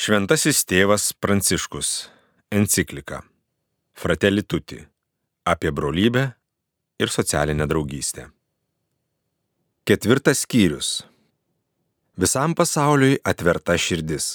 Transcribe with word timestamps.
Šventasis 0.00 0.62
tėvas 0.64 1.10
Pranciškus. 1.12 1.88
Enciklika. 2.56 3.18
Fratelli 3.92 4.40
tutti. 4.48 4.78
Apie 5.44 5.68
brolybę 5.76 6.22
ir 6.96 7.10
socialinę 7.12 7.66
draugystę. 7.68 8.22
Ketvirtas 9.84 10.40
skyrius. 10.46 10.88
Visam 12.16 12.54
pasauliui 12.56 13.18
atverta 13.32 13.76
širdis. 13.76 14.28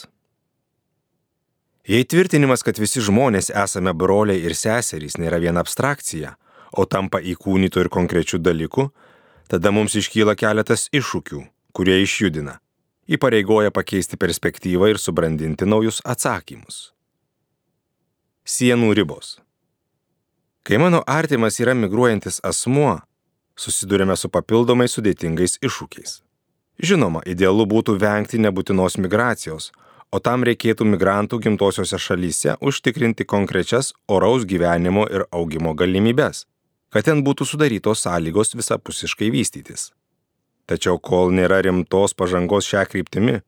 Jei 1.90 2.06
tvirtinimas, 2.06 2.62
kad 2.62 2.78
visi 2.78 3.02
žmonės 3.02 3.50
esame 3.50 3.96
broliai 3.98 4.44
ir 4.46 4.54
seserys, 4.54 5.18
nėra 5.18 5.40
viena 5.42 5.64
abstrakcija, 5.66 6.36
o 6.78 6.86
tampa 6.86 7.24
įkūnytų 7.34 7.88
ir 7.88 7.90
konkrečių 7.98 8.38
dalykų, 8.38 8.86
tada 9.50 9.74
mums 9.74 9.98
iškyla 9.98 10.38
keletas 10.38 10.86
iššūkių, 10.94 11.42
kurie 11.74 11.98
išjudina 12.06 12.60
įpareigoja 13.08 13.72
pakeisti 13.72 14.18
perspektyvą 14.18 14.92
ir 14.94 15.00
subrandinti 15.02 15.68
naujus 15.70 16.02
atsakymus. 16.04 16.92
Sienų 18.46 18.94
ribos. 18.98 19.40
Kai 20.66 20.78
mano 20.82 21.04
artimas 21.06 21.60
yra 21.62 21.76
migruojantis 21.78 22.40
asmuo, 22.44 23.00
susidurime 23.56 24.16
su 24.18 24.30
papildomai 24.30 24.88
sudėtingais 24.90 25.60
iššūkiais. 25.62 26.22
Žinoma, 26.82 27.22
idealu 27.30 27.68
būtų 27.70 27.96
vengti 28.02 28.40
nebūtinos 28.42 28.98
migracijos, 29.00 29.70
o 30.12 30.20
tam 30.20 30.44
reikėtų 30.48 30.88
migrantų 30.90 31.40
gimtosiose 31.46 32.00
šalyse 32.02 32.58
užtikrinti 32.62 33.26
konkrečias 33.26 33.94
oraus 34.12 34.46
gyvenimo 34.50 35.06
ir 35.12 35.26
augimo 35.32 35.74
galimybės, 35.78 36.46
kad 36.92 37.08
ten 37.08 37.24
būtų 37.24 37.48
sudarytos 37.48 38.04
sąlygos 38.06 38.56
visapusiškai 38.58 39.32
vystytis. 39.32 39.92
Tačiau 40.66 40.98
kol 40.98 41.30
nėra 41.36 41.60
rimtos 41.62 42.16
pažangos 42.18 42.66
šią 42.66 42.86
kryptimį, 42.90 43.40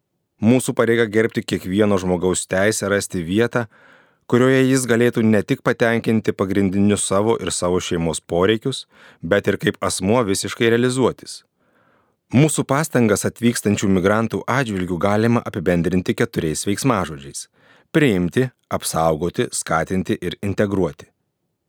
mūsų 0.43 0.75
pareiga 0.77 1.07
gerbti 1.09 1.41
kiekvieno 1.41 1.97
žmogaus 1.97 2.45
teisę 2.45 2.91
rasti 2.93 3.23
vietą, 3.25 3.65
kurioje 4.29 4.61
jis 4.67 4.85
galėtų 4.85 5.23
ne 5.25 5.41
tik 5.41 5.63
patenkinti 5.65 6.35
pagrindinius 6.35 7.07
savo 7.09 7.37
ir 7.41 7.51
savo 7.55 7.81
šeimos 7.81 8.21
poreikius, 8.21 8.85
bet 9.21 9.47
ir 9.47 9.57
kaip 9.57 9.81
asmuo 9.81 10.21
visiškai 10.27 10.69
realizuotis. 10.75 11.41
Mūsų 12.35 12.65
pastangas 12.67 13.23
atvykstančių 13.23 13.87
migrantų 13.97 14.41
atžvilgių 14.51 14.97
galima 14.99 15.41
apibendrinti 15.47 16.13
keturiais 16.13 16.65
veiksmažodžiais- 16.67 17.47
priimti, 17.95 18.49
apsaugoti, 18.69 19.47
skatinti 19.51 20.17
ir 20.21 20.35
integruoti. 20.43 21.07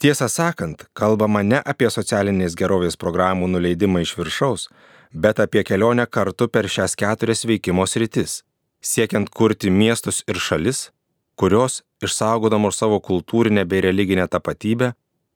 Tiesą 0.02 0.28
sakant, 0.28 0.86
kalbama 0.94 1.42
ne 1.42 1.62
apie 1.64 1.86
socialinės 1.86 2.54
gerovės 2.54 2.96
programų 2.96 3.48
nuleidimą 3.48 4.02
iš 4.02 4.16
viršaus, 4.18 4.68
bet 5.12 5.40
apie 5.40 5.64
kelionę 5.64 6.06
kartu 6.06 6.48
per 6.48 6.68
šias 6.68 6.96
keturias 6.98 7.44
veikimo 7.48 7.86
sritis, 7.86 8.42
siekiant 8.80 9.30
kurti 9.30 9.70
miestus 9.70 10.22
ir 10.28 10.38
šalis, 10.38 10.90
kurios, 11.36 11.82
išsaugodamos 12.02 12.78
savo 12.78 13.00
kultūrinę 13.00 13.64
bei 13.64 13.82
religinę 13.84 14.28
tapatybę, 14.28 14.92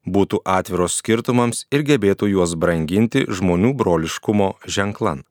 būtų 0.07 0.43
atviros 0.45 0.99
skirtumams 0.99 1.67
ir 1.71 1.85
gebėtų 1.87 2.33
juos 2.35 2.55
branginti 2.59 3.27
žmonių 3.29 3.75
broliškumo 3.79 4.55
ženklan. 4.67 5.23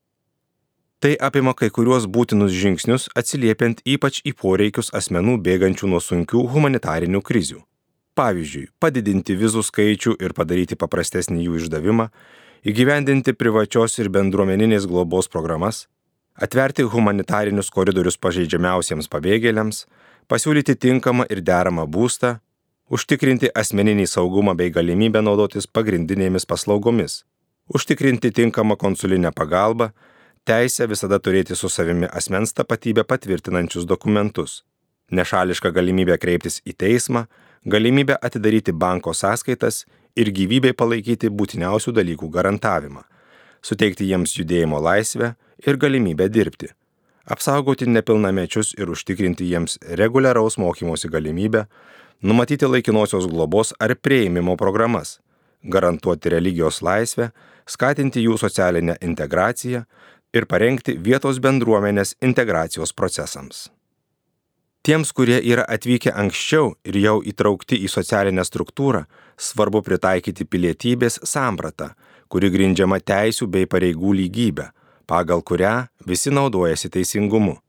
Tai 1.01 1.15
apima 1.17 1.55
kai 1.57 1.71
kuriuos 1.73 2.05
būtinus 2.05 2.53
žingsnius 2.53 3.07
atsiliepiant 3.17 3.81
ypač 3.89 4.21
į 4.21 4.35
poreikius 4.37 4.91
asmenų 4.93 5.39
bėgančių 5.41 5.89
nuo 5.89 5.99
sunkių 5.99 6.45
humanitarinių 6.53 7.21
krizių. 7.25 7.63
Pavyzdžiui, 8.13 8.67
padidinti 8.79 9.33
vizų 9.39 9.63
skaičių 9.65 10.13
ir 10.21 10.35
padaryti 10.37 10.77
paprastesnį 10.77 11.47
jų 11.47 11.57
išdavimą, 11.61 12.09
įgyvendinti 12.61 13.33
privačios 13.33 13.97
ir 13.97 14.09
bendruomeninės 14.13 14.85
globos 14.89 15.29
programas, 15.31 15.87
atverti 16.37 16.85
humanitarinius 16.85 17.71
koridorius 17.73 18.19
pažeidžiamiausiems 18.21 19.09
pabėgėliams, 19.09 19.85
pasiūlyti 20.29 20.77
tinkamą 20.77 21.25
ir 21.33 21.41
deramą 21.41 21.87
būstą, 21.89 22.37
užtikrinti 22.93 23.49
asmeninį 23.57 24.05
saugumą 24.07 24.53
bei 24.57 24.69
galimybę 24.69 25.23
naudotis 25.25 25.67
pagrindinėmis 25.67 26.45
paslaugomis, 26.45 27.23
užtikrinti 27.73 28.31
tinkamą 28.31 28.77
konsulinę 28.77 29.31
pagalbą, 29.33 29.89
teisę 30.45 30.87
visada 30.91 31.19
turėti 31.19 31.57
su 31.57 31.69
savimi 31.69 32.09
asmens 32.11 32.53
tapatybę 32.53 33.07
patvirtinančius 33.09 33.87
dokumentus, 33.89 34.61
nešališką 35.11 35.73
galimybę 35.73 36.17
kreiptis 36.21 36.61
į 36.61 36.77
teismą, 36.77 37.25
galimybę 37.65 38.19
atidaryti 38.21 38.73
banko 38.73 39.13
sąskaitas 39.17 39.85
ir 40.15 40.31
gyvybei 40.35 40.73
palaikyti 40.77 41.31
būtiniausių 41.31 41.93
dalykų 41.95 42.29
garantavimą, 42.33 43.03
suteikti 43.61 44.09
jiems 44.09 44.35
judėjimo 44.37 44.81
laisvę 44.81 45.33
ir 45.67 45.79
galimybę 45.81 46.27
dirbti, 46.29 46.71
apsaugoti 47.25 47.87
nepilnamečius 47.89 48.73
ir 48.77 48.91
užtikrinti 48.91 49.47
jiems 49.51 49.77
reguliaraus 49.99 50.57
mokymosi 50.61 51.09
galimybę, 51.09 51.65
numatyti 52.21 52.69
laikinosios 52.69 53.27
globos 53.27 53.73
ar 53.79 53.95
prieimimo 53.95 54.57
programas, 54.57 55.19
garantuoti 55.63 56.29
religijos 56.29 56.81
laisvę, 56.81 57.31
skatinti 57.65 58.23
jų 58.25 58.37
socialinę 58.41 58.97
integraciją 59.01 59.85
ir 60.33 60.47
parengti 60.47 60.97
vietos 60.97 61.39
bendruomenės 61.43 62.15
integracijos 62.21 62.93
procesams. 62.93 63.69
Tiems, 64.81 65.11
kurie 65.13 65.35
yra 65.45 65.61
atvykę 65.69 66.09
anksčiau 66.17 66.71
ir 66.89 66.95
jau 66.97 67.19
įtraukti 67.21 67.77
į 67.85 67.89
socialinę 67.93 68.41
struktūrą, 68.47 69.03
svarbu 69.37 69.83
pritaikyti 69.85 70.47
pilietybės 70.49 71.19
sampratą, 71.29 71.91
kuri 72.25 72.49
grindžiama 72.49 72.97
teisų 72.97 73.45
bei 73.53 73.67
pareigų 73.69 74.15
lygybę, 74.17 74.71
pagal 75.05 75.43
kurią 75.45 75.75
visi 76.09 76.33
naudojasi 76.33 76.89
teisingumu. 76.95 77.59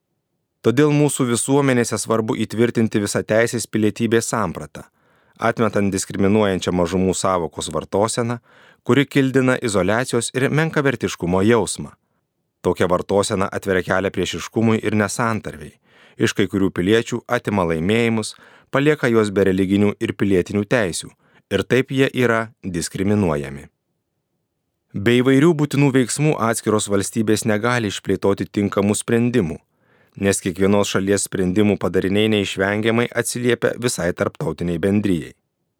Todėl 0.65 0.95
mūsų 0.97 1.27
visuomenėse 1.35 1.99
svarbu 2.01 2.39
įtvirtinti 2.47 3.05
visą 3.05 3.21
teisės 3.21 3.69
pilietybės 3.69 4.33
sampratą, 4.33 4.87
atmetant 5.37 5.93
diskriminuojančią 5.93 6.73
mažumų 6.73 7.13
savokos 7.13 7.69
vartoseną, 7.77 8.39
kuri 8.89 9.05
kildina 9.05 9.59
izolacijos 9.61 10.33
ir 10.33 10.49
menkavertiškumo 10.49 11.45
jausmą. 11.45 11.93
Tokia 12.65 12.89
vartosena 12.89 13.53
atveria 13.53 13.85
kelią 13.85 14.17
priešiškumui 14.17 14.81
ir 14.81 14.97
nesantarviai 14.97 15.82
iš 16.17 16.35
kai 16.37 16.49
kurių 16.51 16.71
piliečių 16.75 17.23
atima 17.29 17.65
laimėjimus, 17.69 18.35
palieka 18.71 19.11
juos 19.13 19.31
be 19.31 19.45
religinių 19.51 19.95
ir 20.01 20.15
pilietinių 20.17 20.65
teisių 20.65 21.11
ir 21.53 21.63
taip 21.69 21.93
jie 21.93 22.09
yra 22.25 22.49
diskriminuojami. 22.65 23.69
Be 24.93 25.19
įvairių 25.21 25.53
būtinų 25.57 25.89
veiksmų 25.95 26.33
atskiros 26.51 26.89
valstybės 26.93 27.47
negali 27.49 27.89
išplėtoti 27.89 28.45
tinkamų 28.59 28.97
sprendimų, 29.01 29.57
nes 30.21 30.41
kiekvienos 30.45 30.93
šalies 30.93 31.25
sprendimų 31.29 31.79
padariniai 31.81 32.29
neišvengiamai 32.35 33.09
atsiliepia 33.09 33.73
visai 33.81 34.11
tarptautiniai 34.13 34.81
bendryjei. 34.81 35.33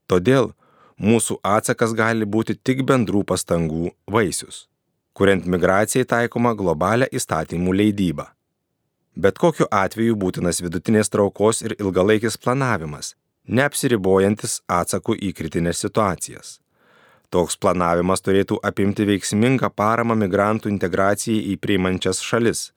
Todėl 0.09 0.53
mūsų 0.97 1.39
atsakas 1.45 1.93
gali 1.97 2.29
būti 2.29 2.57
tik 2.57 2.85
bendrų 2.89 3.25
pastangų 3.29 3.93
vaisius, 4.17 4.67
kuriant 5.13 5.45
migracijai 5.45 6.09
taikoma 6.09 6.55
globalią 6.57 7.09
įstatymų 7.13 7.77
leidybą. 7.83 8.31
Bet 9.15 9.37
kokiu 9.39 9.67
atveju 9.69 10.17
būtinas 10.17 10.63
vidutinės 10.65 11.13
traukos 11.13 11.61
ir 11.61 11.75
ilgalaikis 11.77 12.39
planavimas, 12.41 13.13
neapsiribojantis 13.45 14.63
atsaku 14.69 15.17
į 15.21 15.35
kritinės 15.37 15.83
situacijas. 15.85 16.59
Toks 17.33 17.59
planavimas 17.61 18.25
turėtų 18.25 18.59
apimti 18.65 19.05
veiksmingą 19.09 19.69
paramą 19.77 20.17
migrantų 20.17 20.73
integracijai 20.73 21.43
į 21.53 21.59
priimančias 21.61 22.23
šalis, 22.25 22.73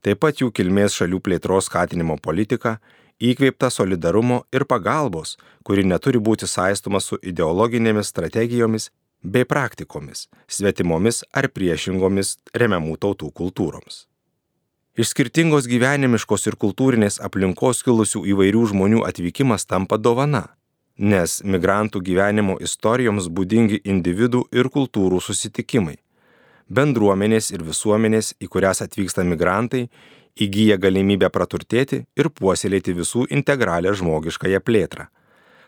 taip 0.00 0.20
pat 0.24 0.40
jų 0.40 0.50
kilmės 0.56 0.96
šalių 0.96 1.20
plėtros 1.20 1.68
skatinimo 1.68 2.16
politiką, 2.16 2.78
įkveipta 3.20 3.68
solidarumo 3.72 4.42
ir 4.52 4.64
pagalbos, 4.68 5.36
kuri 5.64 5.84
neturi 5.84 6.20
būti 6.20 6.48
saistoma 6.48 7.00
su 7.00 7.20
ideologinėmis 7.20 8.12
strategijomis 8.12 8.90
bei 9.20 9.44
praktikomis, 9.44 10.28
svetimomis 10.48 11.24
ar 11.32 11.48
priešingomis 11.52 12.38
remiamų 12.56 12.96
tautų 13.00 13.32
kultūroms. 13.32 14.04
Iš 14.94 15.08
skirtingos 15.10 15.66
gyvenimiškos 15.66 16.44
ir 16.46 16.54
kultūrinės 16.54 17.16
aplinkos 17.26 17.80
kilusių 17.82 18.20
įvairių 18.30 18.60
žmonių 18.70 19.00
atvykimas 19.08 19.66
tampa 19.66 19.98
dovana, 19.98 20.44
nes 20.94 21.40
migrantų 21.42 21.98
gyvenimo 22.08 22.54
istorijoms 22.62 23.26
būdingi 23.26 23.80
individų 23.82 24.44
ir 24.54 24.70
kultūrų 24.70 25.18
susitikimai. 25.18 25.96
Bendruomenės 26.70 27.50
ir 27.50 27.66
visuomenės, 27.66 28.36
į 28.38 28.52
kurias 28.54 28.84
atvyksta 28.86 29.26
migrantai, 29.26 29.88
įgyja 30.38 30.78
galimybę 30.78 31.26
praturtėti 31.26 32.04
ir 32.14 32.30
puoselėti 32.30 32.94
visų 32.94 33.26
integralią 33.34 33.98
žmogiškąją 33.98 34.62
plėtrą. 34.62 35.10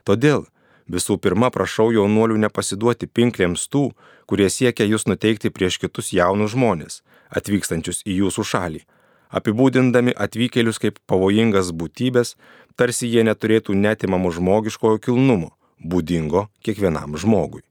Todėl 0.07 0.47
visų 0.87 1.19
pirma 1.19 1.51
prašau 1.51 1.91
jaunuolių 1.91 2.45
nepasiduoti 2.47 3.11
pinklėms 3.11 3.67
tų, 3.75 3.89
kurie 4.31 4.47
siekia 4.47 4.87
jūs 4.87 5.11
nuteikti 5.11 5.51
prieš 5.51 5.83
kitus 5.83 6.15
jaunus 6.15 6.55
žmonės, 6.55 7.03
atvykstančius 7.35 8.07
į 8.07 8.23
jūsų 8.23 8.53
šalį 8.55 8.87
apibūdindami 9.31 10.15
atvykėlius 10.17 10.81
kaip 10.83 10.99
pavojingas 11.07 11.73
būtybės, 11.73 12.35
tarsi 12.77 13.09
jie 13.11 13.25
neturėtų 13.27 13.75
netimamo 13.75 14.33
žmogiškojo 14.35 15.01
kilnumo, 15.03 15.53
būdingo 15.81 16.49
kiekvienam 16.63 17.17
žmogui. 17.21 17.63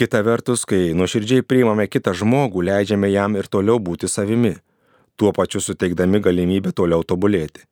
Kita 0.00 0.22
vertus, 0.24 0.64
kai 0.64 0.94
nuoširdžiai 0.96 1.44
priimame 1.44 1.84
kitą 1.84 2.14
žmogų, 2.16 2.62
leidžiame 2.64 3.10
jam 3.12 3.36
ir 3.36 3.48
toliau 3.52 3.76
būti 3.76 4.08
savimi, 4.08 4.54
tuo 5.16 5.32
pačiu 5.36 5.60
suteikdami 5.60 6.22
galimybę 6.24 6.72
toliau 6.72 7.04
tobulėti. 7.04 7.66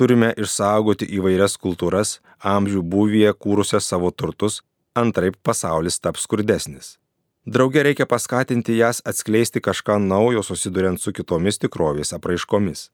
turime 0.00 0.30
išsaugoti 0.40 1.08
įvairias 1.16 1.58
kultūras, 1.60 2.20
amžių 2.40 2.80
būvyje 2.92 3.32
kūrusias 3.36 3.84
savo 3.84 4.10
turtus, 4.10 4.62
antraip 4.96 5.36
pasaulis 5.42 6.00
taps 6.00 6.24
skurdesnis. 6.24 6.99
Drauge 7.46 7.82
reikia 7.82 8.06
paskatinti 8.06 8.76
jas 8.76 9.00
atskleisti 9.04 9.60
kažką 9.60 9.98
naujo 9.98 10.42
susiduriant 10.44 11.00
su 11.00 11.12
kitomis 11.12 11.58
tikrovės 11.58 12.12
apraiškomis. 12.12 12.90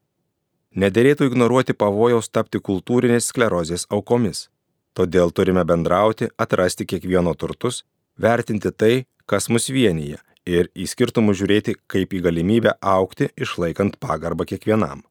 Nederėtų 0.75 1.27
ignoruoti 1.27 1.73
pavojaus 1.73 2.29
tapti 2.29 2.61
kultūrinės 2.63 3.27
sklerozės 3.31 3.85
aukomis. 3.91 4.47
Todėl 4.95 5.31
turime 5.35 5.65
bendrauti, 5.67 6.29
atrasti 6.37 6.87
kiekvieno 6.87 7.35
turtus, 7.35 7.83
vertinti 8.17 8.71
tai, 8.71 9.05
kas 9.25 9.49
mus 9.49 9.67
vienyje 9.67 10.23
ir 10.47 10.71
į 10.71 10.87
skirtumus 10.87 11.37
žiūrėti 11.41 11.75
kaip 11.91 12.13
į 12.15 12.23
galimybę 12.23 12.77
aukti, 12.79 13.27
išlaikant 13.35 13.99
pagarbą 13.99 14.47
kiekvienam. 14.47 15.03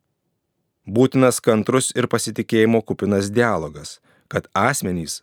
Būtinas 0.86 1.42
kantrus 1.44 1.92
ir 1.92 2.08
pasitikėjimo 2.08 2.80
kupinas 2.80 3.28
dialogas, 3.28 3.98
kad 4.32 4.48
asmenys, 4.56 5.20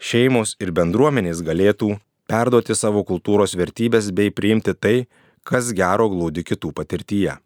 šeimos 0.00 0.56
ir 0.62 0.72
bendruomenės 0.72 1.42
galėtų 1.44 1.98
perduoti 2.30 2.76
savo 2.78 3.02
kultūros 3.06 3.56
vertybės 3.58 4.12
bei 4.14 4.30
priimti 4.30 4.74
tai, 4.74 4.96
kas 5.42 5.72
gero 5.74 6.06
glūdi 6.12 6.44
kitų 6.46 6.70
patirtyje. 6.76 7.38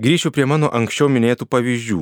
Grįšiu 0.00 0.32
prie 0.32 0.46
mano 0.48 0.70
anksčiau 0.72 1.10
minėtų 1.12 1.44
pavyzdžių. 1.52 2.00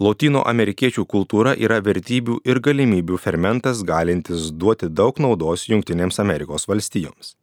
Lotino 0.00 0.40
amerikiečių 0.48 1.04
kultūra 1.04 1.52
yra 1.60 1.76
vertybių 1.84 2.38
ir 2.48 2.62
galimybių 2.64 3.18
fermentas 3.20 3.82
galintis 3.84 4.48
duoti 4.62 4.88
daug 4.88 5.20
naudos 5.20 5.66
Junktinėms 5.68 6.16
Amerikos 6.22 6.64
valstijoms. 6.70 7.34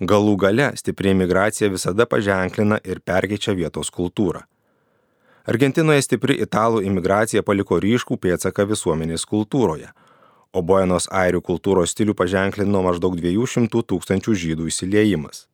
Galų 0.00 0.38
gale 0.40 0.70
stipri 0.80 1.12
imigracija 1.12 1.68
visada 1.72 2.06
paženklina 2.08 2.80
ir 2.84 3.02
perkeičia 3.04 3.52
vietos 3.56 3.92
kultūrą. 3.92 4.46
Argentinoje 5.46 6.02
stipri 6.08 6.38
italų 6.40 6.80
imigracija 6.88 7.44
paliko 7.44 7.76
ryškų 7.84 8.16
pėdsaką 8.24 8.64
visuomenės 8.72 9.28
kultūroje, 9.28 9.92
o 10.56 10.62
Buenos 10.64 11.06
Airių 11.12 11.42
kultūros 11.44 11.92
stilių 11.92 12.14
paženklino 12.16 12.80
maždaug 12.86 13.18
200 13.20 13.82
tūkstančių 13.92 14.36
žydų 14.42 14.70
įsiliejimas. 14.72 15.44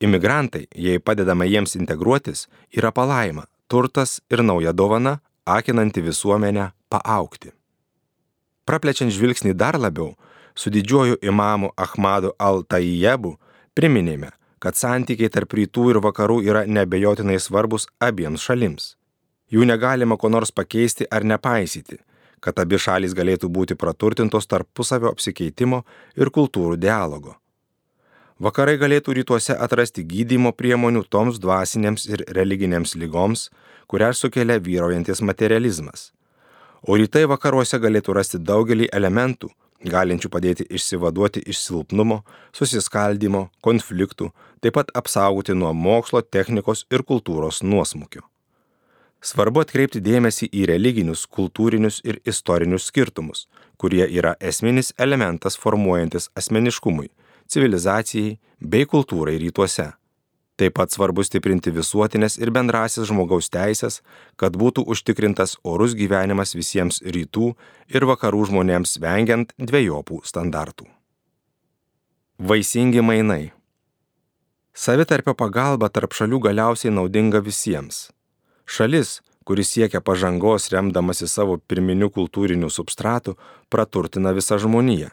Imigrantai, 0.00 0.64
jei 0.72 1.02
padedama 1.02 1.44
jiems 1.44 1.74
integruotis, 1.76 2.46
yra 2.72 2.92
palaima, 2.94 3.44
turtas 3.68 4.20
ir 4.30 4.44
nauja 4.46 4.72
dovana, 4.72 5.18
akinanti 5.44 6.00
visuomenę 6.00 6.70
paaukti. 6.88 7.52
Praplečiant 8.64 9.12
žvilgsnį 9.12 9.52
dar 9.58 9.76
labiau, 9.80 10.14
su 10.54 10.70
didžiuoju 10.70 11.18
imamu 11.26 11.72
Ahmadu 11.76 12.32
Al-Tayyebu 12.38 13.34
priminėme, 13.74 14.30
kad 14.60 14.76
santykiai 14.76 15.32
tarp 15.32 15.56
rytų 15.56 15.90
ir 15.94 16.00
vakarų 16.04 16.38
yra 16.46 16.64
nebejotinai 16.68 17.38
svarbus 17.40 17.88
abiems 18.00 18.44
šalims. 18.46 18.94
Jų 19.50 19.66
negalima 19.66 20.16
ko 20.16 20.30
nors 20.30 20.52
pakeisti 20.54 21.08
ar 21.10 21.26
nepaisyti, 21.26 21.98
kad 22.40 22.58
abi 22.58 22.78
šalys 22.80 23.14
galėtų 23.16 23.50
būti 23.52 23.76
praturtintos 23.76 24.48
tarpusavio 24.50 25.12
apsikeitimo 25.12 25.84
ir 26.16 26.32
kultūrų 26.34 26.80
dialogo. 26.80 27.36
Vakarai 28.40 28.78
galėtų 28.80 29.18
rytuose 29.18 29.52
atrasti 29.52 30.00
gydymo 30.08 30.54
priemonių 30.56 31.02
toms 31.12 31.36
dvasinėms 31.42 32.06
ir 32.08 32.22
religinėms 32.32 32.94
lygoms, 32.96 33.50
kurias 33.84 34.22
sukelia 34.22 34.56
vyraujantis 34.56 35.20
materializmas. 35.20 36.08
O 36.80 36.96
rytai 36.96 37.26
vakaruose 37.28 37.76
galėtų 37.76 38.16
rasti 38.16 38.40
daugelį 38.40 38.88
elementų, 38.96 39.50
galinčių 39.84 40.32
padėti 40.32 40.64
išsivaduoti 40.72 41.44
iš 41.44 41.60
silpnumo, 41.66 42.22
susiskaldimo, 42.56 43.50
konfliktų, 43.60 44.30
taip 44.64 44.78
pat 44.78 44.96
apsaugoti 44.96 45.52
nuo 45.52 45.74
mokslo, 45.76 46.24
technikos 46.24 46.86
ir 46.88 47.04
kultūros 47.04 47.60
nuosmukio. 47.60 48.29
Svarbu 49.20 49.60
atkreipti 49.66 50.00
dėmesį 50.00 50.48
į 50.48 50.66
religinius, 50.70 51.26
kultūrinius 51.28 52.00
ir 52.08 52.22
istorinius 52.24 52.86
skirtumus, 52.88 53.46
kurie 53.76 54.06
yra 54.08 54.36
esminis 54.40 54.94
elementas 54.96 55.58
formuojantis 55.60 56.30
asmeniškumui 56.40 57.10
civilizacijai 57.50 58.38
bei 58.60 58.86
kultūrai 58.86 59.38
rytuose. 59.42 59.90
Taip 60.60 60.74
pat 60.76 60.92
svarbu 60.92 61.24
stiprinti 61.24 61.72
visuotinės 61.72 62.36
ir 62.40 62.50
bendrasis 62.52 63.08
žmogaus 63.08 63.48
teisės, 63.52 64.00
kad 64.36 64.58
būtų 64.60 64.84
užtikrintas 64.92 65.56
orus 65.64 65.96
gyvenimas 65.96 66.52
visiems 66.56 67.00
rytų 67.00 67.54
ir 67.88 68.04
vakarų 68.10 68.44
žmonėms 68.50 68.98
vengiant 69.00 69.54
dviejopų 69.56 70.20
standartų. 70.28 70.84
Vaisingi 72.40 73.00
mainai. 73.04 73.52
Savitarpio 74.76 75.34
pagalba 75.34 75.88
tarp 75.88 76.12
šalių 76.16 76.44
galiausiai 76.44 76.92
naudinga 76.92 77.40
visiems. 77.44 78.10
Šalis, 78.70 79.18
kuris 79.44 79.72
siekia 79.74 80.00
pažangos 80.00 80.68
remdamasi 80.70 81.26
savo 81.28 81.58
pirminiu 81.58 82.10
kultūriniu 82.14 82.70
substratu, 82.70 83.34
praturtina 83.72 84.34
visą 84.36 84.60
žmoniją 84.62 85.10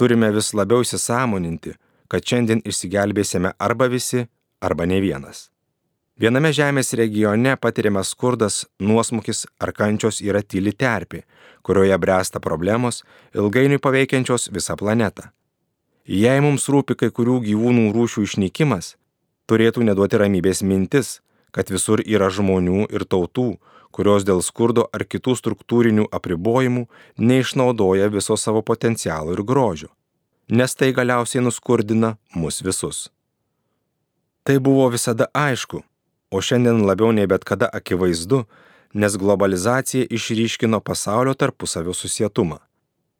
turime 0.00 0.30
vis 0.32 0.54
labiau 0.56 0.80
įsisamoninti, 0.80 1.74
kad 2.08 2.24
šiandien 2.24 2.62
išsigelbėsime 2.64 3.52
arba 3.60 3.88
visi, 3.92 4.24
arba 4.64 4.86
ne 4.88 5.00
vienas. 5.04 5.50
Viename 6.20 6.52
žemės 6.56 6.94
regione 7.00 7.52
patiriamas 7.60 8.12
skurdas, 8.14 8.62
nuosmukis 8.80 9.44
ar 9.60 9.72
kančios 9.76 10.20
yra 10.24 10.40
tyli 10.40 10.72
terpė, 10.72 11.22
kurioje 11.64 11.96
bręsta 12.00 12.40
problemos, 12.46 13.02
ilgainiui 13.36 13.80
paveikiančios 13.84 14.48
visą 14.56 14.76
planetą. 14.80 15.28
Jei 16.08 16.40
mums 16.44 16.68
rūpi 16.72 16.96
kai 17.02 17.10
kurių 17.16 17.36
gyvūnų 17.44 17.90
rūšių 17.96 18.24
išnykimas, 18.28 18.94
turėtų 19.48 19.84
neduoti 19.84 20.20
ramybės 20.20 20.64
mintis, 20.64 21.18
kad 21.50 21.70
visur 21.70 22.02
yra 22.06 22.30
žmonių 22.30 22.86
ir 22.94 23.04
tautų, 23.04 23.58
kurios 23.90 24.24
dėl 24.24 24.42
skurdo 24.46 24.86
ar 24.94 25.04
kitų 25.04 25.34
struktūrinių 25.38 26.06
apribojimų 26.14 26.86
neišnaudoja 27.18 28.10
viso 28.14 28.36
savo 28.38 28.62
potencialo 28.62 29.34
ir 29.34 29.42
grožio, 29.42 29.90
nes 30.48 30.74
tai 30.74 30.92
galiausiai 30.94 31.42
nuskurdina 31.44 32.16
mus 32.34 32.62
visus. 32.62 33.08
Tai 34.46 34.56
buvo 34.58 34.88
visada 34.94 35.28
aišku, 35.34 35.82
o 36.30 36.40
šiandien 36.40 36.84
labiau 36.86 37.12
nei 37.12 37.26
bet 37.26 37.44
kada 37.44 37.68
akivaizdu, 37.68 38.44
nes 38.94 39.16
globalizacija 39.16 40.08
išryškino 40.10 40.80
pasaulio 40.80 41.34
tarpusavio 41.34 41.94
susietumą. 41.94 42.58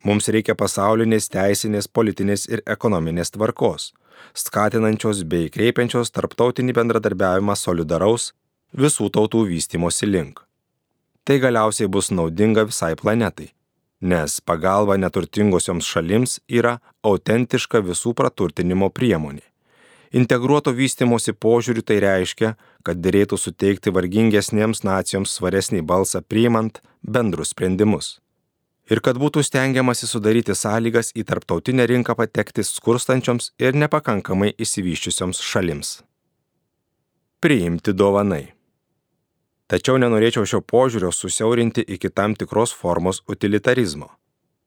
Mums 0.05 0.31
reikia 0.33 0.57
pasaulinės 0.57 1.29
teisinės, 1.33 1.89
politinės 1.89 2.47
ir 2.49 2.63
ekonominės 2.67 3.35
tvarkos, 3.37 3.91
skatinančios 4.35 5.25
bei 5.29 5.51
kreipiančios 5.53 6.15
tarptautinį 6.17 6.77
bendradarbiavimą 6.81 7.57
solidaraus 7.57 8.31
visų 8.73 9.11
tautų 9.13 9.45
vystimosi 9.51 10.09
link 10.09 10.47
tai 11.31 11.39
galiausiai 11.39 11.89
bus 11.89 12.09
naudinga 12.11 12.65
visai 12.67 12.95
planetai, 12.99 13.53
nes 14.01 14.41
pagalba 14.49 14.97
neturtingosioms 14.99 15.87
šalims 15.87 16.33
yra 16.61 16.73
autentiška 17.07 17.83
visų 17.87 18.17
praturtinimo 18.19 18.89
priemonė. 18.91 19.45
Integruoto 20.11 20.73
vystimosi 20.75 21.31
požiūriu 21.45 21.85
tai 21.87 22.01
reiškia, 22.03 22.57
kad 22.83 22.99
dėrėtų 22.99 23.39
suteikti 23.39 23.93
vargingesniems 23.95 24.83
nacijoms 24.83 25.37
svaresnį 25.39 25.85
balsą 25.87 26.19
priimant 26.27 26.83
bendrus 27.01 27.55
sprendimus. 27.55 28.17
Ir 28.91 28.99
kad 29.07 29.19
būtų 29.23 29.45
stengiamasi 29.47 30.09
sudaryti 30.11 30.55
sąlygas 30.59 31.13
į 31.15 31.23
tarptautinę 31.29 31.87
rinką 31.87 32.17
patekti 32.19 32.65
skurstančioms 32.67 33.53
ir 33.63 33.79
nepakankamai 33.79 34.51
įsivyščiusioms 34.59 35.43
šalims. 35.47 36.01
Priimti 37.41 37.95
dovanai. 37.95 38.51
Tačiau 39.71 40.01
nenorėčiau 40.03 40.43
šio 40.43 40.59
požiūrio 40.67 41.13
susiaurinti 41.15 41.87
iki 41.87 42.11
tam 42.11 42.35
tikros 42.35 42.75
formos 42.75 43.23
utilitarizmo. 43.31 44.11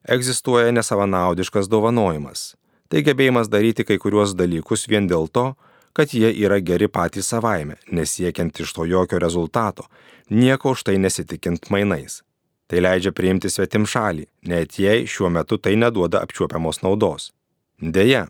Egzistuoja 0.08 0.72
nesavanaudiškas 0.72 1.68
dovanojimas. 1.68 2.54
Tai 2.88 3.04
gebėjimas 3.04 3.52
daryti 3.52 3.84
kai 3.84 4.00
kuriuos 4.00 4.36
dalykus 4.40 4.88
vien 4.88 5.08
dėl 5.12 5.28
to, 5.28 5.50
kad 5.94 6.16
jie 6.16 6.32
yra 6.46 6.64
geri 6.64 6.88
patys 6.88 7.30
savaime, 7.34 7.76
nesiekiant 7.92 8.60
iš 8.64 8.72
to 8.74 8.88
jokio 8.88 9.20
rezultato, 9.20 9.86
nieko 10.30 10.72
už 10.72 10.88
tai 10.88 10.96
nesitikint 10.98 11.68
mainais. 11.70 12.22
Tai 12.68 12.80
leidžia 12.82 13.12
priimti 13.12 13.50
svetim 13.52 13.86
šalį, 13.90 14.28
net 14.48 14.80
jei 14.80 15.08
šiuo 15.10 15.30
metu 15.30 15.58
tai 15.58 15.76
neduoda 15.76 16.22
apčiuopiamos 16.24 16.82
naudos. 16.86 17.32
Deja, 17.80 18.28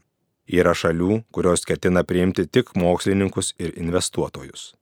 yra 0.48 0.74
šalių, 0.74 1.24
kurios 1.32 1.66
ketina 1.70 2.04
priimti 2.04 2.48
tik 2.48 2.74
mokslininkus 2.76 3.54
ir 3.60 3.76
investuotojus. 3.78 4.74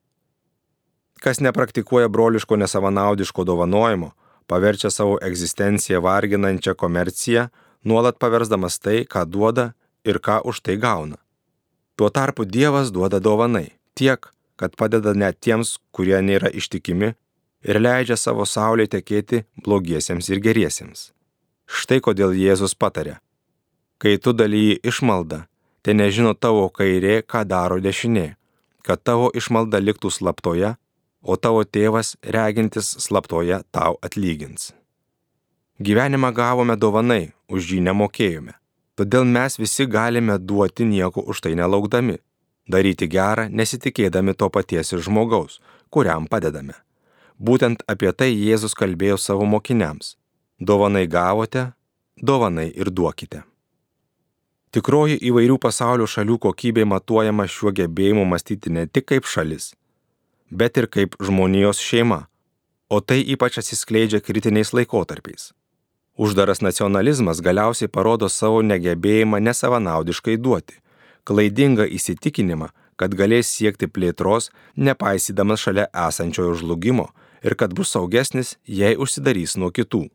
Kas 1.22 1.40
nepraktikuoja 1.40 2.10
broliško 2.10 2.58
nesavanaudiško 2.58 3.44
dovanojimo, 3.46 4.14
paverčia 4.48 4.90
savo 4.90 5.20
egzistenciją 5.22 6.02
varginančią 6.02 6.74
komerciją, 6.76 7.50
nuolat 7.84 8.18
paversdamas 8.18 8.80
tai, 8.80 9.04
ką 9.06 9.26
duoda 9.30 9.74
ir 10.06 10.18
ką 10.20 10.42
už 10.50 10.62
tai 10.66 10.78
gauna. 10.82 11.20
Tuo 11.96 12.10
tarpu 12.10 12.46
Dievas 12.46 12.90
duoda 12.92 13.20
dovanai 13.20 13.70
tiek, 13.94 14.32
kad 14.56 14.76
padeda 14.76 15.14
net 15.14 15.38
tiems, 15.42 15.78
kurie 15.92 16.18
nėra 16.22 16.50
ištikimi 16.50 17.14
ir 17.64 17.80
leidžia 17.82 18.18
savo 18.18 18.46
saulė 18.46 18.88
tekėti 18.92 19.44
blogiesiems 19.66 20.30
ir 20.30 20.42
geriesiems. 20.44 21.12
Štai 21.66 22.02
kodėl 22.04 22.36
Jėzus 22.36 22.76
patarė. 22.76 23.20
Kai 24.02 24.18
tu 24.18 24.34
dalyji 24.34 24.80
išmaldą, 24.84 25.46
tai 25.82 25.96
nežino 25.96 26.34
tavo 26.34 26.68
kairė, 26.74 27.22
ką 27.22 27.46
daro 27.48 27.80
dešinė, 27.80 28.36
kad 28.86 29.04
tavo 29.04 29.30
išmalda 29.38 29.80
liktų 29.80 30.12
slaptoje, 30.12 30.76
o 31.22 31.38
tavo 31.38 31.64
tėvas 31.64 32.16
regintis 32.36 32.96
slaptoje 33.06 33.62
tau 33.72 33.98
atlygins. 34.02 34.72
Gyvenimą 35.82 36.34
gavome 36.34 36.76
dovanai, 36.78 37.32
už 37.50 37.74
jį 37.74 37.80
nemokėjome. 37.88 38.58
Todėl 38.98 39.26
mes 39.26 39.58
visi 39.58 39.88
galime 39.90 40.38
duoti 40.38 40.86
nieko 40.86 41.24
už 41.26 41.42
tai 41.46 41.56
nelaukdami, 41.58 42.20
daryti 42.70 43.08
gerą, 43.10 43.48
nesitikėdami 43.50 44.36
to 44.38 44.50
paties 44.50 44.94
iš 44.94 45.08
žmogaus, 45.08 45.60
kuriam 45.90 46.28
padedame. 46.30 46.76
Būtent 47.42 47.80
apie 47.90 48.12
tai 48.14 48.30
Jėzus 48.30 48.76
kalbėjo 48.78 49.16
savo 49.18 49.48
mokiniams. 49.50 50.14
Dovanai 50.62 51.08
gavote, 51.10 51.72
dovanai 52.22 52.68
ir 52.70 52.92
duokite. 52.94 53.40
Tikroji 54.72 55.18
įvairių 55.26 55.56
pasaulio 55.64 56.06
šalių 56.06 56.38
kokybė 56.44 56.86
matuojama 56.86 57.48
šiuo 57.50 57.74
gebėjimu 57.80 58.28
mąstyti 58.30 58.70
ne 58.76 58.84
tik 58.86 59.08
kaip 59.10 59.26
šalis, 59.26 59.72
bet 60.52 60.78
ir 60.78 60.88
kaip 60.88 61.18
žmonijos 61.18 61.82
šeima, 61.82 62.20
o 62.94 63.02
tai 63.02 63.18
ypač 63.34 63.58
atsiskleidžia 63.64 64.22
kritiniais 64.22 64.72
laikotarpiais. 64.78 65.50
Uždaras 66.22 66.62
nacionalizmas 66.62 67.42
galiausiai 67.42 67.90
parodo 67.90 68.30
savo 68.30 68.62
negebėjimą 68.62 69.42
nesavanaudiškai 69.48 70.38
duoti, 70.38 70.78
klaidingą 71.26 71.90
įsitikinimą, 71.98 72.70
kad 73.02 73.18
galės 73.18 73.50
siekti 73.50 73.90
plėtros, 73.90 74.52
nepaisydamas 74.78 75.66
šalia 75.66 75.90
esančiojo 76.06 76.54
žlugimo 76.62 77.10
ir 77.44 77.56
kad 77.56 77.74
bus 77.74 77.94
saugesnis, 77.96 78.58
jei 78.66 78.98
užsidarys 78.98 79.58
nuo 79.58 79.72
kitų. 79.72 80.06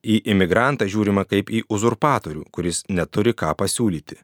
Į 0.00 0.22
imigrantą 0.32 0.86
žiūrima 0.88 1.26
kaip 1.28 1.50
į 1.52 1.64
uzurpatorių, 1.68 2.46
kuris 2.50 2.84
neturi 2.88 3.34
ką 3.36 3.52
pasiūlyti. 3.58 4.16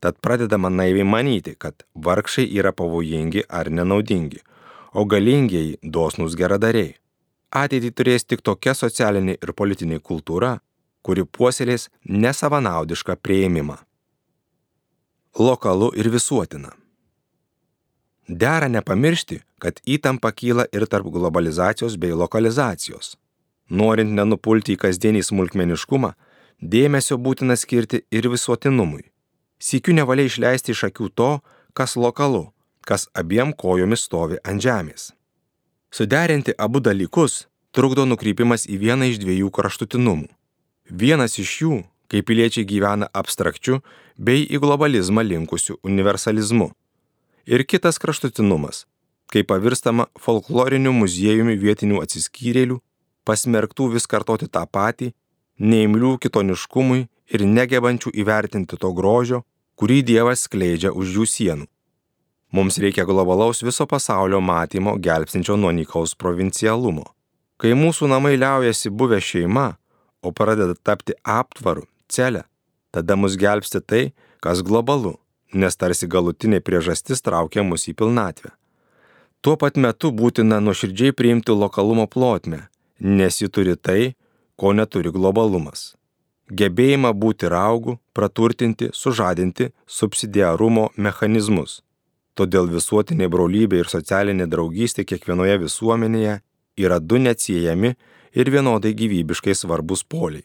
Tad 0.00 0.20
pradedama 0.22 0.70
naiviai 0.70 1.06
manyti, 1.08 1.56
kad 1.58 1.82
vargšai 1.94 2.46
yra 2.58 2.70
pavojingi 2.76 3.48
ar 3.48 3.72
nenaudingi, 3.72 4.44
o 4.94 5.04
galingieji 5.04 5.80
dosnus 5.82 6.36
geradariai 6.38 6.94
ateitį 7.56 7.90
turės 7.98 8.24
tik 8.24 8.42
tokia 8.42 8.74
socialinė 8.74 9.36
ir 9.42 9.52
politinė 9.52 10.00
kultūra, 10.00 10.58
kuri 11.02 11.24
puoselės 11.24 11.88
nesavanaudišką 12.04 13.16
prieimimą. 13.22 13.78
Lokalu 15.38 15.92
ir 15.94 16.10
visuotina. 16.10 16.72
Dera 18.28 18.68
nepamiršti, 18.68 19.40
kad 19.62 19.78
įtampa 19.86 20.32
kyla 20.34 20.66
ir 20.74 20.86
tarp 20.90 21.06
globalizacijos 21.14 21.94
bei 21.96 22.10
lokalizacijos. 22.10 23.14
Norint 23.70 24.10
nenupulti 24.18 24.74
į 24.74 24.80
kasdienį 24.82 25.22
smulkmeniškumą, 25.26 26.12
dėmesio 26.58 27.18
būtina 27.22 27.56
skirti 27.56 28.02
ir 28.10 28.26
visuotinumui. 28.30 29.04
Sikiu 29.58 29.94
nevalia 29.94 30.26
išleisti 30.26 30.74
iš 30.74 30.84
akių 30.90 31.08
to, 31.14 31.30
kas 31.72 31.94
lokalu, 31.96 32.48
kas 32.82 33.06
abiem 33.14 33.52
kojomis 33.52 34.02
stovi 34.06 34.38
ant 34.42 34.62
žemės. 34.62 35.12
Suderinti 35.90 36.54
abu 36.58 36.82
dalykus 36.82 37.46
trukdo 37.70 38.04
nukrypimas 38.10 38.66
į 38.66 38.80
vieną 38.82 39.10
iš 39.12 39.20
dviejų 39.22 39.52
kraštutinumų. 39.54 40.26
Vienas 40.90 41.38
iš 41.38 41.52
jų, 41.62 41.78
kai 42.10 42.22
piliečiai 42.26 42.66
gyvena 42.66 43.06
abstrakčiu 43.12 43.80
bei 44.18 44.42
į 44.46 44.60
globalizmą 44.62 45.22
linkusiu 45.26 45.78
universalizmu. 45.82 46.72
Ir 47.46 47.62
kitas 47.62 48.00
kraštutinumas, 48.02 48.86
kai 49.30 49.44
pavirstama 49.46 50.08
folkloriniu 50.18 50.90
muziejumi 50.90 51.54
vietinių 51.54 52.00
atsiskyrėlių, 52.02 52.80
pasmerktų 53.22 53.92
vis 53.92 54.08
kartoti 54.10 54.48
tą 54.50 54.64
patį, 54.66 55.12
neimlių 55.62 56.16
kitoniškumui 56.24 57.04
ir 57.06 57.44
negebančių 57.46 58.10
įvertinti 58.18 58.78
to 58.82 58.90
grožio, 58.98 59.44
kurį 59.78 60.00
Dievas 60.08 60.42
skleidžia 60.48 60.90
už 60.90 61.12
jų 61.20 61.26
sienų. 61.30 61.68
Mums 62.50 62.80
reikia 62.82 63.04
globalaus 63.06 63.62
viso 63.62 63.86
pasaulio 63.86 64.40
matymo 64.42 64.96
gelbsinčio 64.98 65.54
nuo 65.54 65.70
nykaus 65.70 66.16
provincialumo. 66.18 67.04
Kai 67.62 67.76
mūsų 67.78 68.08
namai 68.10 68.34
liaujasi 68.40 68.90
buvę 68.90 69.20
šeima, 69.22 69.76
o 70.18 70.34
pradeda 70.34 70.74
tapti 70.82 71.14
aptvaru, 71.22 71.86
celę, 72.10 72.42
tada 72.90 73.14
mus 73.14 73.38
gelbsti 73.38 73.82
tai, 73.86 74.02
kas 74.42 74.66
globalu, 74.66 75.14
nes 75.52 75.76
tarsi 75.76 76.08
galutinė 76.10 76.60
priežastis 76.60 77.22
traukia 77.22 77.62
mus 77.62 77.86
į 77.90 77.94
pilnatvę. 78.00 78.50
Tuo 79.40 79.56
pat 79.60 79.76
metu 79.76 80.10
būtina 80.10 80.58
nuoširdžiai 80.60 81.12
priimti 81.12 81.54
lokalumo 81.54 82.06
plotmę, 82.06 82.66
nes 82.98 83.40
ji 83.42 83.48
turi 83.48 83.76
tai, 83.76 84.14
ko 84.56 84.72
neturi 84.72 85.12
globalumas. 85.12 85.94
Gebėjimą 86.50 87.10
būti 87.12 87.50
raugų, 87.50 87.98
praturtinti, 88.14 88.90
sužadinti 88.94 89.72
subsidiarumo 89.86 90.90
mechanizmus 90.96 91.80
Todėl 92.36 92.68
visuotinė 92.68 93.30
brolybė 93.32 93.80
ir 93.80 93.88
socialinė 93.88 94.44
draugystė 94.52 95.06
kiekvienoje 95.08 95.56
visuomenėje 95.62 96.34
yra 96.84 96.98
du 97.00 97.20
neatsiejami 97.22 97.94
ir 98.36 98.50
vienodai 98.52 98.92
gyvybiškai 98.98 99.54
svarbus 99.56 100.04
poliai. 100.04 100.44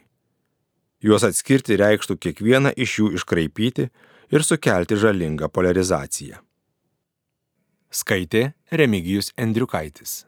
Juos 1.03 1.25
atskirti 1.27 1.75
reikštų 1.81 2.15
kiekvieną 2.24 2.72
iš 2.86 2.93
jų 3.00 3.10
iškraipyti 3.20 3.89
ir 4.32 4.44
sukelti 4.48 4.98
žalingą 4.98 5.50
polarizaciją. 5.52 6.40
Skaitė 7.92 8.54
Remigijus 8.72 9.34
Endriukaitis. 9.36 10.22